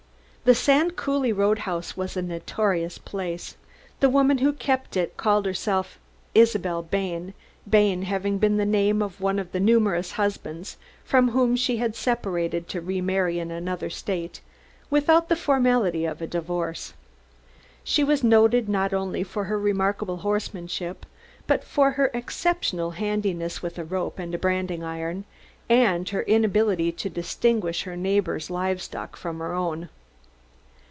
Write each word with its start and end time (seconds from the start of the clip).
The 0.43 0.55
Sand 0.55 0.95
Coulee 0.97 1.31
Roadhouse 1.31 1.95
was 1.95 2.17
a 2.17 2.21
notorious 2.21 2.97
place. 2.97 3.55
The 4.01 4.09
woman 4.09 4.39
who 4.39 4.51
kept 4.53 4.97
it 4.97 5.15
called 5.15 5.45
herself 5.45 5.97
Isabel 6.35 6.81
Bain 6.81 7.35
Bain 7.69 8.01
having 8.01 8.37
been 8.39 8.57
the 8.57 8.65
name 8.65 9.01
of 9.03 9.21
one 9.21 9.37
of 9.39 9.51
the 9.53 9.59
numerous 9.61 10.13
husbands 10.13 10.77
from 11.05 11.29
whom 11.29 11.55
she 11.55 11.77
had 11.77 11.95
separated 11.95 12.67
to 12.69 12.81
remarry 12.81 13.37
in 13.39 13.49
another 13.51 13.89
state, 13.91 14.41
without 14.89 15.29
the 15.29 15.35
formality 15.37 16.05
of 16.05 16.21
a 16.23 16.27
divorce. 16.27 16.93
She 17.83 18.03
was 18.03 18.23
noted 18.23 18.67
not 18.67 18.93
only 18.95 19.21
for 19.23 19.43
her 19.45 19.59
remarkable 19.59 20.17
horsemanship, 20.17 21.05
but 21.47 21.63
for 21.63 21.91
her 21.91 22.09
exceptional 22.15 22.91
handiness 22.91 23.61
with 23.61 23.77
a 23.77 23.85
rope 23.85 24.17
and 24.19 24.41
branding 24.41 24.83
iron, 24.83 25.23
and 25.69 26.09
her 26.09 26.23
inability 26.23 26.91
to 26.93 27.09
distinguish 27.11 27.83
her 27.83 27.95
neighbors' 27.95 28.49
livestock 28.49 29.15
from 29.15 29.37
her 29.39 29.53
own. 29.53 29.89